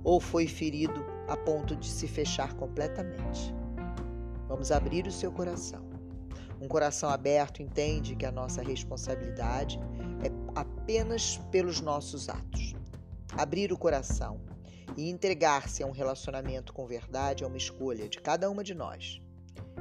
ou 0.04 0.20
foi 0.20 0.48
ferido 0.48 1.06
a 1.28 1.38
ponto 1.38 1.76
de 1.76 1.88
se 1.88 2.08
fechar 2.08 2.54
completamente. 2.56 3.54
Vamos 4.48 4.72
abrir 4.72 5.08
o 5.08 5.12
seu 5.12 5.32
coração. 5.32 5.90
Um 6.60 6.68
coração 6.68 7.10
aberto 7.10 7.62
entende 7.62 8.16
que 8.16 8.26
a 8.26 8.32
nossa 8.32 8.62
responsabilidade 8.62 9.80
é 10.24 10.60
apenas 10.60 11.38
pelos 11.52 11.80
nossos 11.80 12.30
atos. 12.30 12.76
Abrir 13.38 13.72
o 13.72 13.78
coração 13.78 14.42
e 14.98 15.10
entregar-se 15.10 15.82
a 15.82 15.88
um 15.88 15.92
relacionamento 15.92 16.74
com 16.74 16.86
verdade 16.86 17.44
é 17.44 17.48
uma 17.48 17.58
escolha 17.58 18.10
de 18.10 18.20
cada 18.20 18.50
uma 18.50 18.64
de 18.64 18.76
nós. 18.76 19.22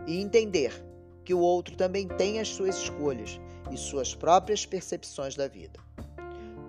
E 0.06 0.20
entender 0.20 0.89
que 1.24 1.34
o 1.34 1.38
outro 1.38 1.76
também 1.76 2.08
tem 2.08 2.40
as 2.40 2.48
suas 2.48 2.76
escolhas 2.76 3.40
e 3.70 3.76
suas 3.76 4.14
próprias 4.14 4.66
percepções 4.66 5.34
da 5.34 5.46
vida. 5.48 5.78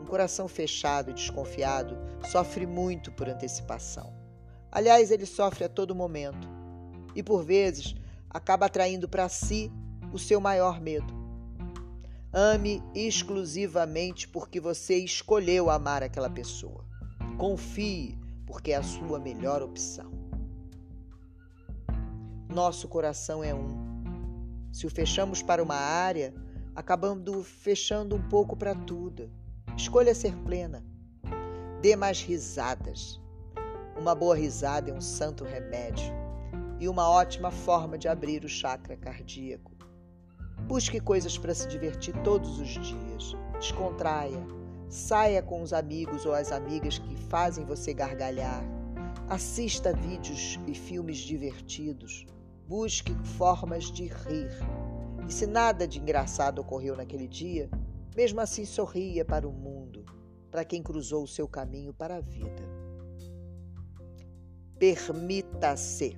Um 0.01 0.05
coração 0.05 0.47
fechado 0.47 1.11
e 1.11 1.13
desconfiado 1.13 1.97
sofre 2.29 2.65
muito 2.65 3.11
por 3.11 3.29
antecipação. 3.29 4.13
Aliás, 4.71 5.11
ele 5.11 5.25
sofre 5.25 5.65
a 5.65 5.69
todo 5.69 5.95
momento 5.95 6.47
e, 7.15 7.21
por 7.21 7.43
vezes, 7.43 7.95
acaba 8.29 8.67
atraindo 8.67 9.07
para 9.07 9.27
si 9.27 9.71
o 10.13 10.19
seu 10.19 10.39
maior 10.39 10.79
medo. 10.79 11.21
Ame 12.33 12.81
exclusivamente 12.95 14.27
porque 14.27 14.59
você 14.59 14.95
escolheu 14.97 15.69
amar 15.69 16.01
aquela 16.01 16.29
pessoa. 16.29 16.85
Confie, 17.37 18.17
porque 18.45 18.71
é 18.71 18.77
a 18.77 18.83
sua 18.83 19.19
melhor 19.19 19.61
opção. 19.61 20.09
Nosso 22.47 22.87
coração 22.87 23.43
é 23.43 23.53
um. 23.53 23.90
Se 24.71 24.85
o 24.85 24.89
fechamos 24.89 25.41
para 25.41 25.61
uma 25.61 25.75
área, 25.75 26.33
acabando 26.75 27.43
fechando 27.43 28.15
um 28.15 28.21
pouco 28.29 28.55
para 28.55 28.73
tudo. 28.73 29.29
Escolha 29.75 30.15
ser 30.15 30.35
plena. 30.37 30.83
Dê 31.81 31.95
mais 31.95 32.21
risadas. 32.21 33.19
Uma 33.97 34.15
boa 34.15 34.35
risada 34.35 34.89
é 34.89 34.93
um 34.93 35.01
santo 35.01 35.43
remédio 35.43 36.13
e 36.79 36.87
uma 36.87 37.09
ótima 37.09 37.51
forma 37.51 37.97
de 37.97 38.07
abrir 38.07 38.43
o 38.43 38.49
chakra 38.49 38.95
cardíaco. 38.95 39.71
Busque 40.67 40.99
coisas 40.99 41.37
para 41.37 41.53
se 41.53 41.67
divertir 41.67 42.15
todos 42.23 42.59
os 42.59 42.69
dias. 42.69 43.35
Descontraia. 43.59 44.45
Saia 44.89 45.41
com 45.41 45.61
os 45.61 45.73
amigos 45.73 46.25
ou 46.25 46.33
as 46.33 46.51
amigas 46.51 46.97
que 46.97 47.15
fazem 47.15 47.65
você 47.65 47.93
gargalhar. 47.93 48.63
Assista 49.29 49.93
vídeos 49.93 50.59
e 50.67 50.73
filmes 50.73 51.17
divertidos. 51.17 52.25
Busque 52.71 53.13
formas 53.37 53.91
de 53.91 54.05
rir. 54.05 54.49
E 55.27 55.33
se 55.33 55.45
nada 55.45 55.85
de 55.85 55.99
engraçado 55.99 56.59
ocorreu 56.59 56.95
naquele 56.95 57.27
dia, 57.27 57.69
mesmo 58.15 58.39
assim 58.39 58.63
sorria 58.63 59.25
para 59.25 59.45
o 59.45 59.51
mundo, 59.51 60.05
para 60.49 60.63
quem 60.63 60.81
cruzou 60.81 61.23
o 61.23 61.27
seu 61.27 61.49
caminho 61.49 61.93
para 61.93 62.15
a 62.15 62.21
vida. 62.21 62.63
Permita-se. 64.79 66.17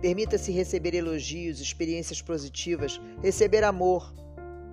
Permita-se 0.00 0.50
receber 0.50 0.94
elogios, 0.94 1.60
experiências 1.60 2.22
positivas, 2.22 2.98
receber 3.20 3.62
amor. 3.62 4.14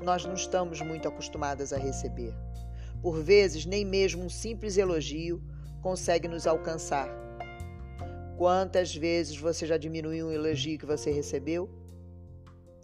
Nós 0.02 0.24
não 0.24 0.36
estamos 0.36 0.80
muito 0.80 1.06
acostumadas 1.06 1.74
a 1.74 1.78
receber. 1.78 2.34
Por 3.02 3.22
vezes, 3.22 3.66
nem 3.66 3.84
mesmo 3.84 4.24
um 4.24 4.30
simples 4.30 4.78
elogio 4.78 5.44
consegue 5.82 6.30
nos 6.30 6.48
alcançar. 6.48 7.29
Quantas 8.40 8.96
vezes 8.96 9.36
você 9.36 9.68
já 9.68 9.76
diminuiu 9.76 10.28
um 10.28 10.32
elogio 10.32 10.80
que 10.80 10.86
você 10.86 11.12
recebeu? 11.12 11.70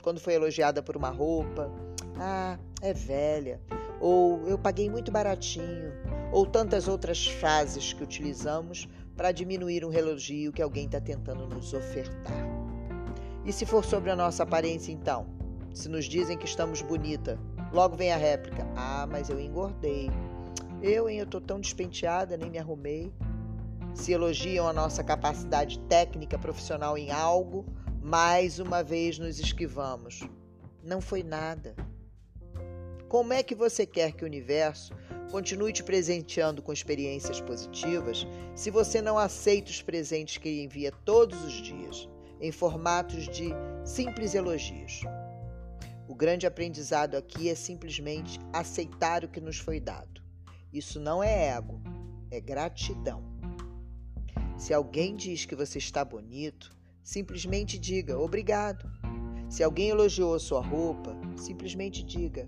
Quando 0.02 0.20
foi 0.20 0.34
elogiada 0.34 0.84
por 0.84 0.98
uma 0.98 1.08
roupa, 1.08 1.72
ah, 2.20 2.60
é 2.82 2.92
velha, 2.92 3.62
ou 4.02 4.46
eu 4.50 4.60
paguei 4.60 4.90
muito 4.90 5.14
baratinho, 5.14 5.94
ou 6.30 6.46
tantas 6.46 6.90
outras 6.90 7.26
frases 7.26 7.94
que 7.94 8.04
utilizamos 8.04 8.90
para 9.16 9.32
diminuir 9.32 9.86
um 9.86 9.94
elogio 9.94 10.52
que 10.52 10.62
alguém 10.62 10.88
está 10.88 11.00
tentando 11.00 11.48
nos 11.48 11.74
ofertar. 11.74 12.46
E 13.46 13.54
se 13.54 13.66
for 13.66 13.86
sobre 13.86 14.12
a 14.12 14.16
nossa 14.16 14.44
aparência, 14.44 14.92
então? 14.92 15.26
Se 15.74 15.88
nos 15.88 16.04
dizem 16.04 16.38
que 16.38 16.46
estamos 16.46 16.82
bonita, 16.82 17.40
logo 17.72 17.96
vem 17.96 18.12
a 18.12 18.18
réplica: 18.18 18.68
Ah, 18.76 19.08
mas 19.10 19.30
eu 19.30 19.40
engordei. 19.40 20.12
Eu, 20.82 21.10
hein, 21.10 21.20
eu 21.20 21.26
tô 21.26 21.40
tão 21.40 21.62
despenteada, 21.62 22.36
nem 22.36 22.50
me 22.50 22.58
arrumei. 22.58 23.14
Se 23.96 24.12
elogiam 24.12 24.68
a 24.68 24.74
nossa 24.74 25.04
capacidade 25.04 25.80
técnica 25.80 26.38
profissional 26.38 26.98
em 26.98 27.12
algo, 27.12 27.66
mais 28.04 28.60
uma 28.60 28.84
vez 28.84 29.18
nos 29.18 29.40
esquivamos. 29.40 30.22
Não 30.84 31.00
foi 31.00 31.24
nada. 31.24 31.74
Como 33.08 33.32
é 33.32 33.42
que 33.42 33.56
você 33.56 33.86
quer 33.86 34.12
que 34.12 34.24
o 34.24 34.28
universo 34.28 34.94
continue 35.32 35.72
te 35.72 35.82
presenteando 35.82 36.62
com 36.62 36.74
experiências 36.74 37.40
positivas 37.40 38.28
se 38.54 38.70
você 38.70 39.02
não 39.02 39.18
aceita 39.18 39.72
os 39.72 39.82
presentes 39.82 40.38
que 40.38 40.50
ele 40.50 40.64
envia 40.64 40.92
todos 40.92 41.44
os 41.44 41.54
dias, 41.54 42.08
em 42.40 42.52
formatos 42.52 43.28
de 43.30 43.50
simples 43.86 44.36
elogios? 44.36 45.02
O 46.08 46.14
grande 46.14 46.46
aprendizado 46.46 47.16
aqui 47.16 47.50
é 47.50 47.56
simplesmente 47.56 48.40
aceitar 48.52 49.24
o 49.24 49.30
que 49.30 49.40
nos 49.40 49.58
foi 49.58 49.80
dado. 49.80 50.22
Isso 50.72 51.00
não 51.00 51.24
é 51.24 51.48
ego, 51.48 51.82
é 52.30 52.42
gratidão. 52.42 53.35
Se 54.58 54.74
alguém 54.74 55.16
diz 55.16 55.46
que 55.46 55.56
você 55.56 55.78
está 55.80 56.04
bonito, 56.06 56.76
simplesmente 57.04 57.78
diga 57.78 58.18
obrigado. 58.18 58.90
Se 59.50 59.62
alguém 59.62 59.90
elogiou 59.90 60.40
sua 60.40 60.62
roupa, 60.62 61.16
simplesmente 61.36 62.04
diga: 62.04 62.48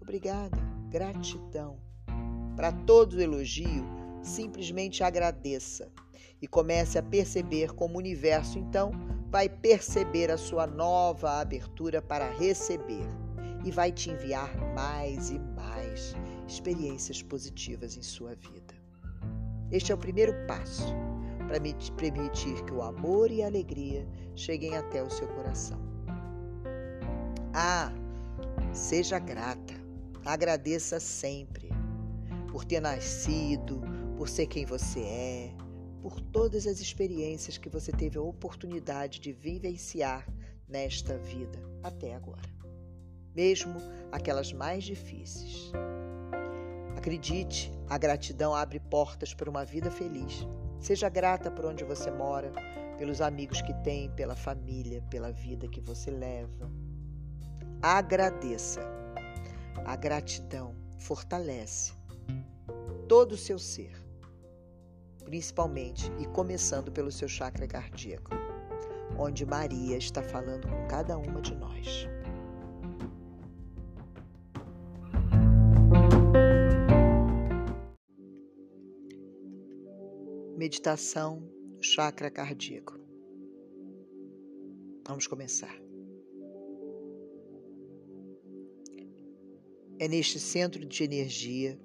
Obrigada, 0.00 0.58
gratidão. 0.88 1.78
Para 2.56 2.72
todo 2.72 3.20
elogio, 3.20 3.84
simplesmente 4.22 5.04
agradeça 5.04 5.92
e 6.40 6.48
comece 6.48 6.98
a 6.98 7.02
perceber 7.02 7.74
como 7.74 7.96
o 7.96 7.98
universo 7.98 8.58
então 8.58 8.90
vai 9.28 9.48
perceber 9.48 10.30
a 10.30 10.38
sua 10.38 10.66
nova 10.66 11.38
abertura 11.38 12.00
para 12.00 12.30
receber 12.30 13.06
e 13.62 13.70
vai 13.70 13.92
te 13.92 14.10
enviar 14.10 14.56
mais 14.74 15.30
e 15.30 15.38
mais 15.38 16.14
experiências 16.48 17.22
positivas 17.22 17.96
em 17.96 18.02
sua 18.02 18.34
vida. 18.34 18.74
Este 19.70 19.92
é 19.92 19.94
o 19.94 19.98
primeiro 19.98 20.32
passo 20.46 20.94
para 21.46 21.60
permitir 21.96 22.64
que 22.64 22.72
o 22.72 22.82
amor 22.82 23.30
e 23.30 23.42
a 23.42 23.46
alegria 23.46 24.06
cheguem 24.34 24.76
até 24.76 25.02
o 25.02 25.10
seu 25.10 25.28
coração. 25.28 25.80
Ah, 27.54 27.92
seja 28.72 29.18
grata, 29.18 29.74
agradeça 30.24 31.00
sempre 31.00 31.70
por 32.50 32.64
ter 32.64 32.80
nascido, 32.80 33.80
por 34.16 34.28
ser 34.28 34.46
quem 34.46 34.64
você 34.64 35.00
é, 35.00 35.54
por 36.02 36.20
todas 36.20 36.66
as 36.66 36.80
experiências 36.80 37.58
que 37.58 37.68
você 37.68 37.92
teve 37.92 38.18
a 38.18 38.22
oportunidade 38.22 39.20
de 39.20 39.32
vivenciar 39.32 40.26
nesta 40.68 41.16
vida 41.18 41.58
até 41.82 42.14
agora, 42.14 42.48
mesmo 43.34 43.74
aquelas 44.10 44.52
mais 44.52 44.84
difíceis. 44.84 45.72
Acredite, 46.96 47.72
a 47.88 47.96
gratidão 47.98 48.54
abre 48.54 48.80
portas 48.80 49.32
para 49.32 49.48
uma 49.48 49.64
vida 49.64 49.90
feliz. 49.90 50.46
Seja 50.86 51.08
grata 51.08 51.50
por 51.50 51.64
onde 51.64 51.82
você 51.82 52.12
mora, 52.12 52.52
pelos 52.96 53.20
amigos 53.20 53.60
que 53.60 53.74
tem, 53.82 54.08
pela 54.10 54.36
família, 54.36 55.02
pela 55.10 55.32
vida 55.32 55.66
que 55.66 55.80
você 55.80 56.12
leva. 56.12 56.70
Agradeça. 57.82 58.82
A 59.84 59.96
gratidão 59.96 60.76
fortalece 60.96 61.92
todo 63.08 63.32
o 63.32 63.36
seu 63.36 63.58
ser, 63.58 64.00
principalmente 65.24 66.08
e 66.20 66.26
começando 66.26 66.92
pelo 66.92 67.10
seu 67.10 67.26
chakra 67.26 67.66
cardíaco, 67.66 68.30
onde 69.18 69.44
Maria 69.44 69.96
está 69.96 70.22
falando 70.22 70.68
com 70.68 70.86
cada 70.86 71.18
uma 71.18 71.42
de 71.42 71.56
nós. 71.56 72.06
Meditação 80.56 81.42
do 81.76 81.82
chakra 81.82 82.30
cardíaco. 82.30 82.98
Vamos 85.06 85.26
começar. 85.26 85.78
É 89.98 90.08
neste 90.08 90.40
centro 90.40 90.86
de 90.86 91.04
energia 91.04 91.78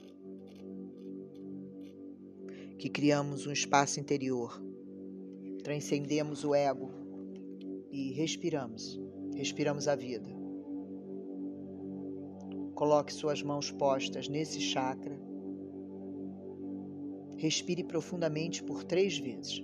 que 2.80 2.88
criamos 2.90 3.46
um 3.46 3.52
espaço 3.52 4.00
interior, 4.00 4.64
transcendemos 5.66 6.46
o 6.46 6.56
ego 6.56 6.94
e 7.92 8.14
respiramos, 8.14 8.98
respiramos 9.36 9.90
a 9.90 9.98
vida. 9.98 10.30
Coloque 12.74 13.14
suas 13.14 13.44
mãos 13.44 13.70
postas 13.70 14.30
nesse 14.30 14.62
chakra. 14.62 15.31
Respire 17.42 17.84
profundamente 17.84 18.62
por 18.62 18.84
três 18.84 19.18
vezes. 19.18 19.64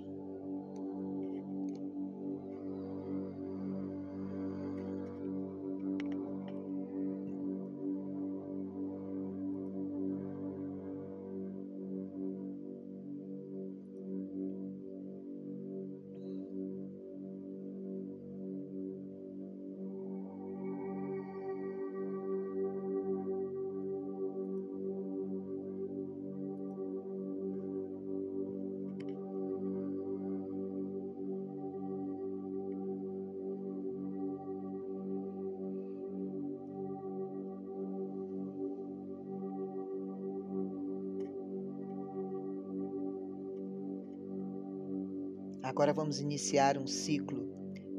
Agora 45.68 45.92
vamos 45.92 46.18
iniciar 46.18 46.78
um 46.78 46.86
ciclo 46.86 47.46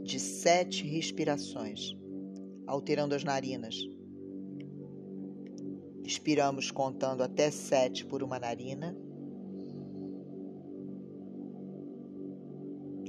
de 0.02 0.20
sete 0.20 0.88
respirações, 0.88 1.96
alterando 2.66 3.14
as 3.14 3.24
narinas. 3.24 3.76
Expiramos 6.04 6.72
contando 6.72 7.22
até 7.22 7.52
sete 7.52 8.04
por 8.08 8.24
uma 8.24 8.40
narina. 8.40 8.98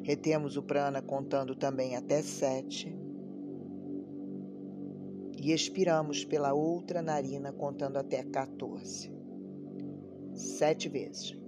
Retemos 0.05 0.59
o 0.59 0.63
prana 0.63 1.01
contando 1.01 1.57
também 1.57 1.97
até 1.97 2.21
sete. 2.21 2.95
E 5.39 5.53
expiramos 5.53 6.23
pela 6.23 6.53
outra 6.53 7.01
narina 7.01 7.51
contando 7.51 7.97
até 7.97 8.23
14. 8.23 9.11
Sete 10.35 10.87
vezes. 10.91 11.40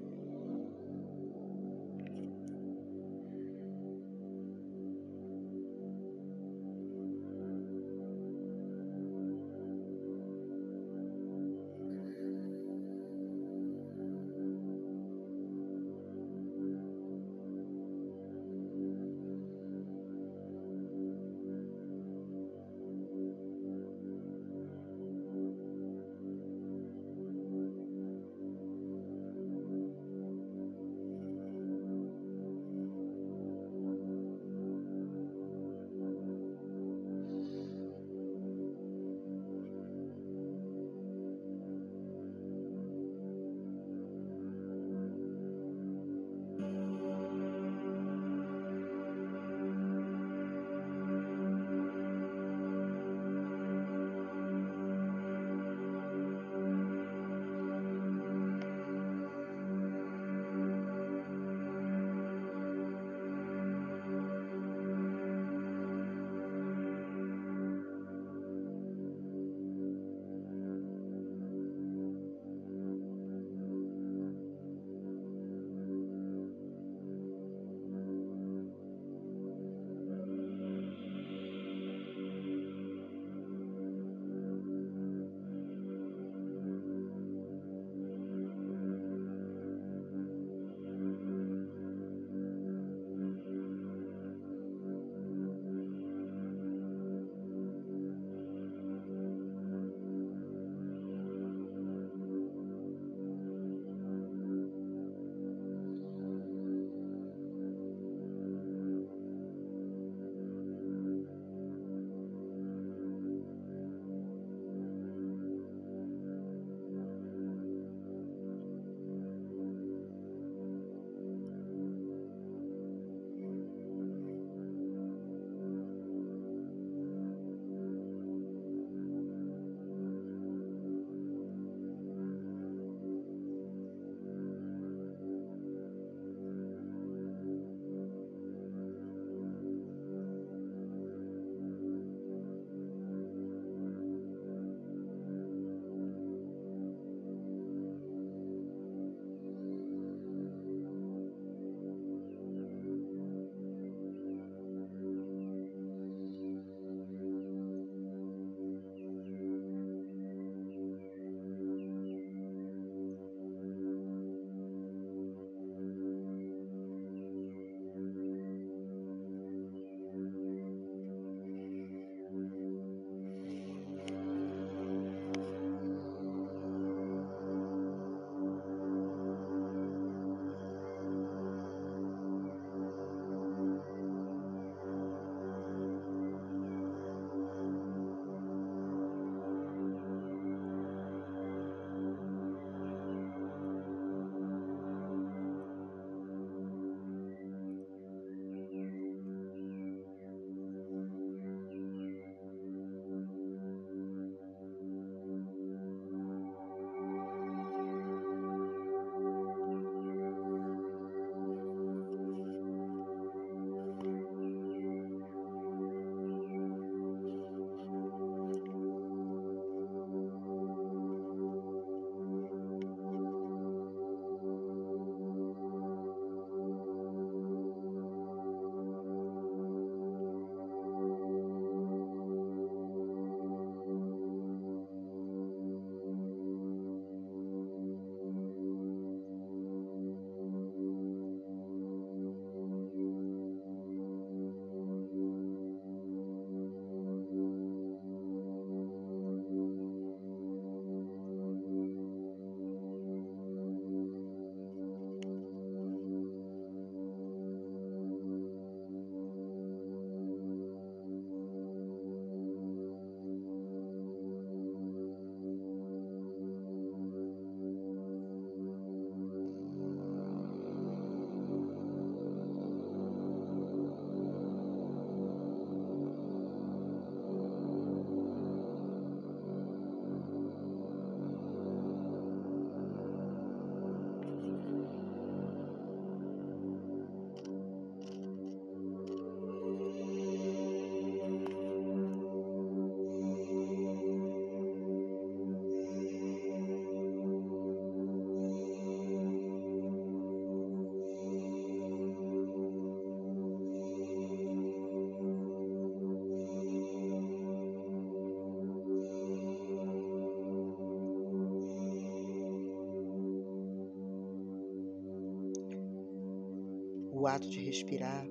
O 317.22 317.26
ato 317.28 317.48
de 317.48 317.60
respirar 317.60 318.26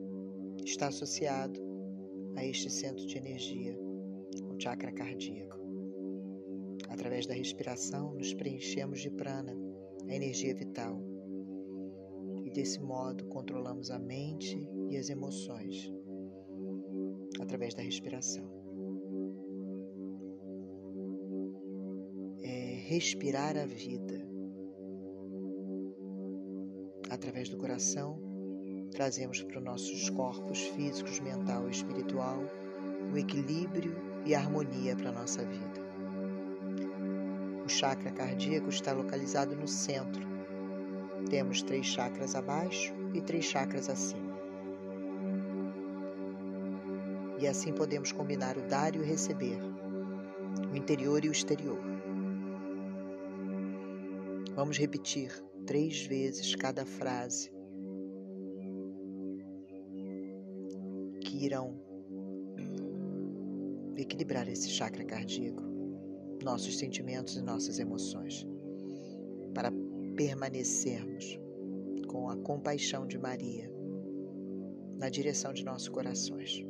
está 0.66 0.88
associado 0.88 1.58
a 2.36 2.46
este 2.46 2.70
centro 2.70 3.06
de 3.06 3.18
energia, 3.18 3.80
o 4.50 4.62
chakra 4.62 4.92
cardíaco. 4.92 5.58
Através 6.90 7.26
da 7.26 7.34
respiração, 7.34 8.14
nos 8.16 8.34
preenchemos 8.34 9.00
de 9.00 9.10
prana, 9.10 9.58
a 10.10 10.14
energia 10.14 10.54
vital. 10.54 11.02
E 12.44 12.50
desse 12.50 12.82
modo 12.82 13.24
controlamos 13.28 13.90
a 13.92 13.98
mente 13.98 14.60
e 14.90 14.98
as 14.98 15.08
emoções 15.10 15.90
através 17.40 17.74
da 17.74 17.84
respiração. 17.84 18.44
É 22.44 22.76
respirar 22.90 23.56
a 23.56 23.66
vida. 23.66 24.30
Através 27.10 27.48
do 27.48 27.58
coração, 27.58 28.31
trazemos 29.02 29.42
para 29.42 29.58
os 29.58 29.64
nossos 29.64 30.10
corpos 30.12 30.60
físicos, 30.76 31.20
mental 31.20 31.68
e 31.68 31.72
espiritual 31.72 32.38
o 33.12 33.18
equilíbrio 33.18 33.96
e 34.24 34.36
a 34.36 34.38
harmonia 34.38 34.96
para 34.96 35.10
a 35.10 35.12
nossa 35.12 35.44
vida. 35.44 35.82
O 37.66 37.68
chakra 37.68 38.12
cardíaco 38.12 38.70
está 38.70 38.94
localizado 38.94 39.56
no 39.56 39.68
centro. 39.68 40.22
Temos 41.32 41.64
três 41.64 41.88
chakras 41.88 42.36
abaixo 42.36 42.94
e 43.12 43.22
três 43.22 43.44
chakras 43.44 43.90
acima. 43.90 44.40
E 47.40 47.48
assim 47.48 47.74
podemos 47.74 48.12
combinar 48.12 48.56
o 48.56 48.62
dar 48.62 48.96
e 48.96 49.00
o 49.00 49.04
receber, 49.04 49.58
o 50.72 50.78
interior 50.78 51.26
e 51.26 51.30
o 51.30 51.32
exterior. 51.32 51.82
Vamos 54.54 54.78
repetir 54.78 55.32
três 55.66 56.06
vezes 56.06 56.54
cada 56.54 56.86
frase 56.86 57.61
irão 61.46 61.74
equilibrar 63.98 64.48
esse 64.48 64.70
chakra 64.70 65.04
cardíaco, 65.04 65.64
nossos 66.44 66.78
sentimentos 66.78 67.36
e 67.36 67.42
nossas 67.42 67.80
emoções, 67.80 68.48
para 69.54 69.72
permanecermos 70.16 71.40
com 72.08 72.30
a 72.30 72.38
compaixão 72.38 73.08
de 73.08 73.18
Maria 73.18 73.72
na 74.98 75.10
direção 75.10 75.54
de 75.54 75.64
nossos 75.64 75.90
corações. 75.90 76.64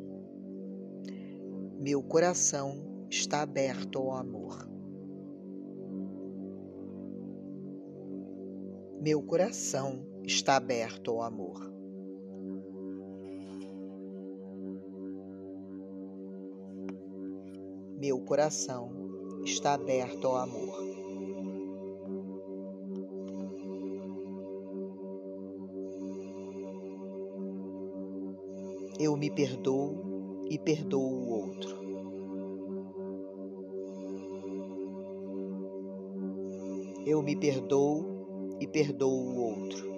Meu 1.79 2.01
coração 2.01 3.05
está 3.09 3.41
aberto 3.41 3.97
ao 3.97 4.13
amor. 4.13 4.69
Meu 9.01 9.21
coração 9.21 10.05
está 10.23 10.55
aberto 10.55 11.11
ao 11.11 11.23
amor. 11.23 11.80
Meu 18.01 18.19
coração 18.19 18.89
está 19.45 19.75
aberto 19.75 20.25
ao 20.25 20.37
amor. 20.37 20.75
Eu 28.99 29.15
me 29.15 29.29
perdoo 29.29 30.47
e 30.49 30.57
perdoo 30.57 30.99
o 30.99 31.29
outro. 31.29 31.77
Eu 37.05 37.21
me 37.21 37.35
perdoo 37.35 38.57
e 38.59 38.65
perdoo 38.65 39.11
o 39.11 39.37
outro. 39.43 39.91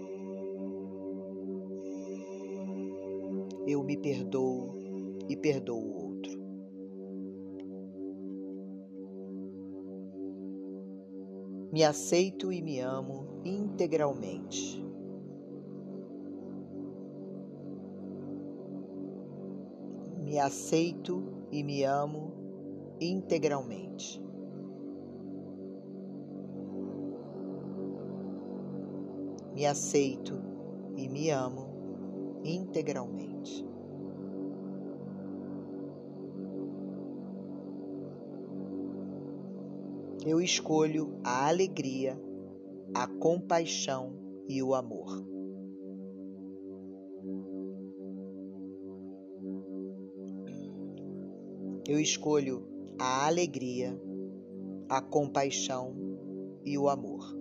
Eu 3.66 3.82
me 3.82 3.96
perdoo 3.96 4.74
e 5.30 5.38
perdoo 5.38 5.80
o 5.80 5.94
outro. 5.94 6.13
Me 11.74 11.84
aceito 11.84 12.52
e 12.52 12.62
me 12.62 12.82
amo 12.82 13.42
integralmente. 13.44 14.80
Me 20.20 20.38
aceito 20.38 21.48
e 21.50 21.64
me 21.64 21.84
amo 21.84 22.32
integralmente. 23.00 24.22
Me 29.56 29.66
aceito 29.66 30.40
e 30.96 31.10
me 31.10 31.32
amo 31.32 32.40
integralmente. 32.44 33.73
Eu 40.26 40.40
escolho 40.40 41.20
a 41.22 41.50
alegria, 41.50 42.18
a 42.96 43.06
compaixão 43.08 44.14
e 44.48 44.64
o 44.64 44.74
amor. 44.74 45.28
Eu 51.86 52.00
escolho 52.00 52.66
a 52.98 53.28
alegria, 53.28 54.00
a 54.88 55.02
compaixão 55.02 55.94
e 56.64 56.78
o 56.78 56.88
amor. 56.88 57.38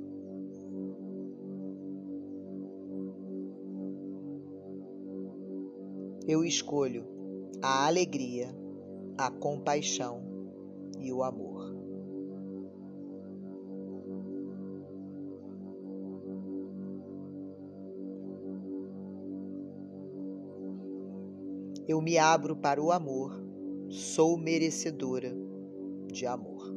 Eu 6.27 6.45
escolho 6.45 7.05
a 7.63 7.87
alegria, 7.87 8.49
a 9.17 9.31
compaixão 9.31 10.21
e 10.99 11.13
o 11.13 11.23
amor. 11.23 11.52
Eu 21.93 22.01
me 22.01 22.17
abro 22.17 22.57
para 22.57 22.83
o 22.83 22.91
amor, 22.91 23.39
sou 23.91 24.39
merecedora 24.39 25.37
de 26.11 26.25
amor. 26.25 26.75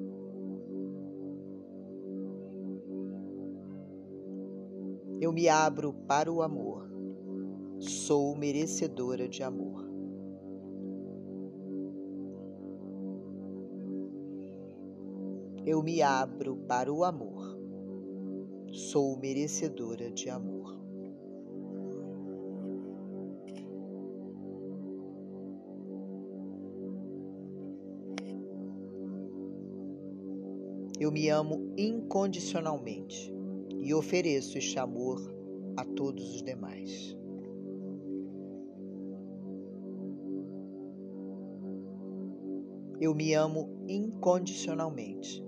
Eu 5.22 5.32
me 5.32 5.48
abro 5.48 5.94
para 6.06 6.30
o 6.30 6.42
amor, 6.42 6.92
sou 7.80 8.36
merecedora 8.36 9.26
de 9.30 9.42
amor. 9.42 9.90
Eu 15.66 15.82
me 15.82 16.02
abro 16.02 16.58
para 16.68 16.92
o 16.92 17.06
amor, 17.06 17.58
sou 18.70 19.18
merecedora 19.18 20.12
de 20.12 20.30
amor. 20.30 20.85
Eu 30.98 31.12
me 31.12 31.28
amo 31.28 31.74
incondicionalmente 31.78 33.30
e 33.82 33.94
ofereço 33.94 34.58
este 34.58 34.80
amor 34.80 35.20
a 35.76 35.84
todos 35.84 36.36
os 36.36 36.42
demais. 36.42 37.18
Eu 43.02 43.14
me 43.14 43.34
amo 43.34 43.70
incondicionalmente 43.90 45.44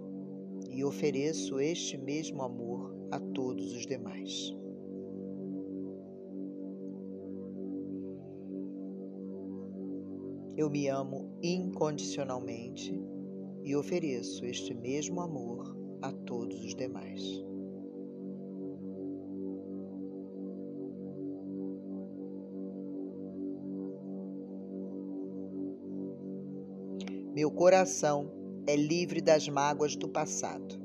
e 0.70 0.84
ofereço 0.84 1.62
este 1.62 1.98
mesmo 1.98 2.44
amor 2.44 2.94
a 3.10 3.18
todos 3.18 3.74
os 3.74 3.86
demais. 3.86 4.54
Eu 10.58 10.70
me 10.70 10.90
amo 10.90 11.32
incondicionalmente 11.42 13.02
e 13.68 13.76
ofereço 13.76 14.46
este 14.46 14.74
mesmo 14.74 15.20
amor 15.20 15.76
a 16.02 16.10
todos 16.10 16.64
os 16.64 16.74
demais. 16.74 17.22
Meu 27.34 27.52
coração 27.52 28.32
é 28.66 28.74
livre 28.78 29.20
das 29.20 29.50
mágoas 29.50 29.98
do 29.98 30.08
passado. 30.08 30.80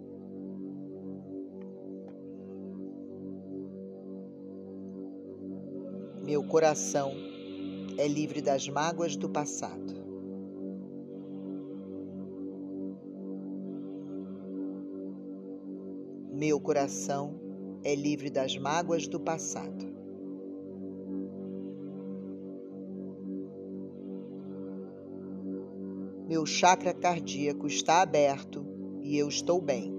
Meu 6.25 6.43
coração 6.43 7.13
é 7.97 8.09
livre 8.09 8.43
das 8.43 8.69
mágoas 8.69 9.15
do 9.15 9.31
passado. 9.31 10.02
Meu 16.45 16.59
coração 16.59 17.39
é 17.85 17.95
livre 17.95 18.29
das 18.29 18.59
mágoas 18.59 19.07
do 19.07 19.21
passado. 19.21 19.87
Meu 26.27 26.45
chakra 26.45 26.93
cardíaco 26.93 27.69
está 27.69 28.03
aberto 28.03 28.67
e 29.05 29.17
eu 29.17 29.29
estou 29.29 29.61
bem. 29.61 29.95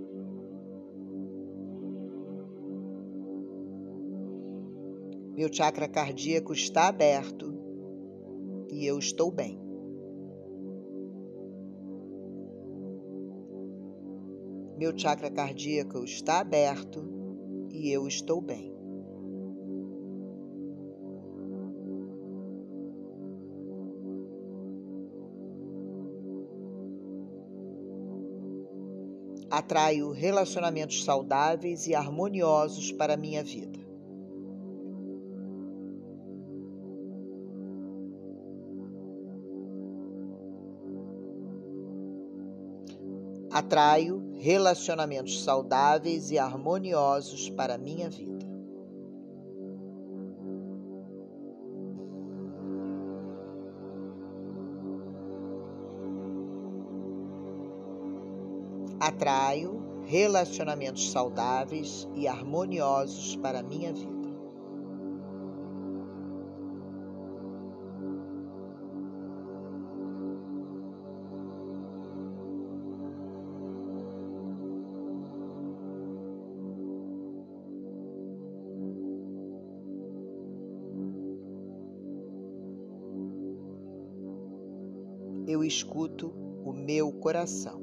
Meu 5.37 5.47
chakra 5.49 5.87
cardíaco 5.87 6.51
está 6.51 6.89
aberto 6.89 7.57
e 8.69 8.85
eu 8.85 8.99
estou 8.99 9.31
bem. 9.31 9.62
Meu 14.83 14.91
chakra 14.99 15.31
cardíaco 15.31 16.03
está 16.03 16.41
aberto 16.41 17.07
e 17.71 17.89
eu 17.89 18.05
estou 18.05 18.41
bem. 18.41 18.75
Atraio 29.49 30.11
relacionamentos 30.11 31.05
saudáveis 31.05 31.87
e 31.87 31.95
harmoniosos 31.95 32.91
para 32.91 33.13
a 33.13 33.17
minha 33.17 33.41
vida. 33.41 33.79
Atraio 43.49 44.32
relacionamentos 44.43 45.41
saudáveis 45.41 46.29
e 46.29 46.37
harmoniosos 46.37 47.49
para 47.49 47.75
a 47.75 47.77
minha 47.77 48.09
vida. 48.09 48.45
Atraio 58.99 59.81
relacionamentos 60.03 61.09
saudáveis 61.09 62.05
e 62.13 62.27
harmoniosos 62.27 63.37
para 63.37 63.61
a 63.61 63.63
minha 63.63 63.93
vida. 63.93 64.12
Escuto 85.73 86.31
o 86.63 86.71
meu 86.71 87.11
coração. 87.11 87.81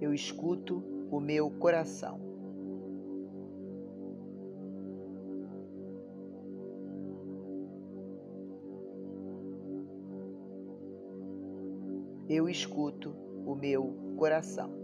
Eu 0.00 0.12
escuto 0.12 0.82
o 1.12 1.20
meu 1.20 1.48
coração. 1.48 2.20
Eu 12.28 12.48
escuto 12.48 13.14
o 13.46 13.54
meu 13.54 13.94
coração. 14.16 14.81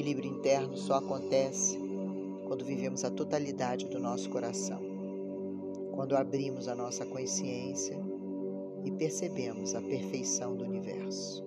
Equilíbrio 0.00 0.30
interno 0.30 0.78
só 0.78 0.94
acontece 0.94 1.78
quando 2.46 2.64
vivemos 2.64 3.04
a 3.04 3.10
totalidade 3.10 3.86
do 3.86 4.00
nosso 4.00 4.30
coração, 4.30 4.80
quando 5.92 6.16
abrimos 6.16 6.68
a 6.68 6.74
nossa 6.74 7.04
consciência 7.04 8.00
e 8.82 8.90
percebemos 8.90 9.74
a 9.74 9.82
perfeição 9.82 10.56
do 10.56 10.64
universo. 10.64 11.44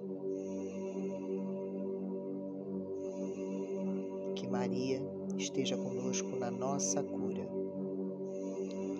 Que 4.35 4.47
Maria 4.47 5.01
esteja 5.35 5.75
conosco 5.75 6.37
na 6.37 6.51
nossa 6.51 7.01
cura. 7.01 7.49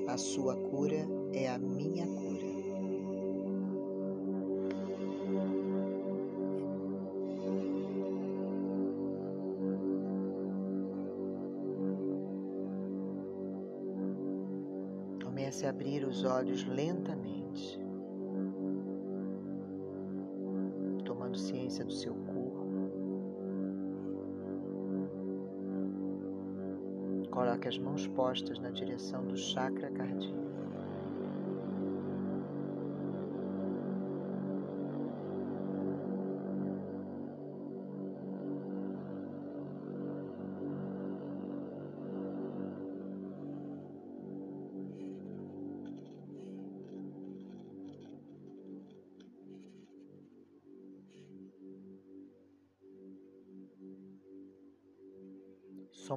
A 0.08 0.18
sua 0.18 0.56
cura 0.56 1.08
é 1.32 1.48
a 1.48 1.60
minha 1.60 2.08
cura. 2.08 2.53
Os 16.24 16.32
olhos 16.32 16.66
lentamente, 16.66 17.78
tomando 21.04 21.38
ciência 21.38 21.84
do 21.84 21.92
seu 21.92 22.16
corpo. 22.16 22.64
Coloque 27.30 27.68
as 27.68 27.78
mãos 27.78 28.08
postas 28.08 28.58
na 28.60 28.70
direção 28.70 29.26
do 29.26 29.36
chakra 29.36 29.92
cardíaco. 29.92 30.53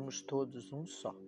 Somos 0.07 0.23
todos 0.23 0.73
um 0.73 0.87
só. 0.87 1.26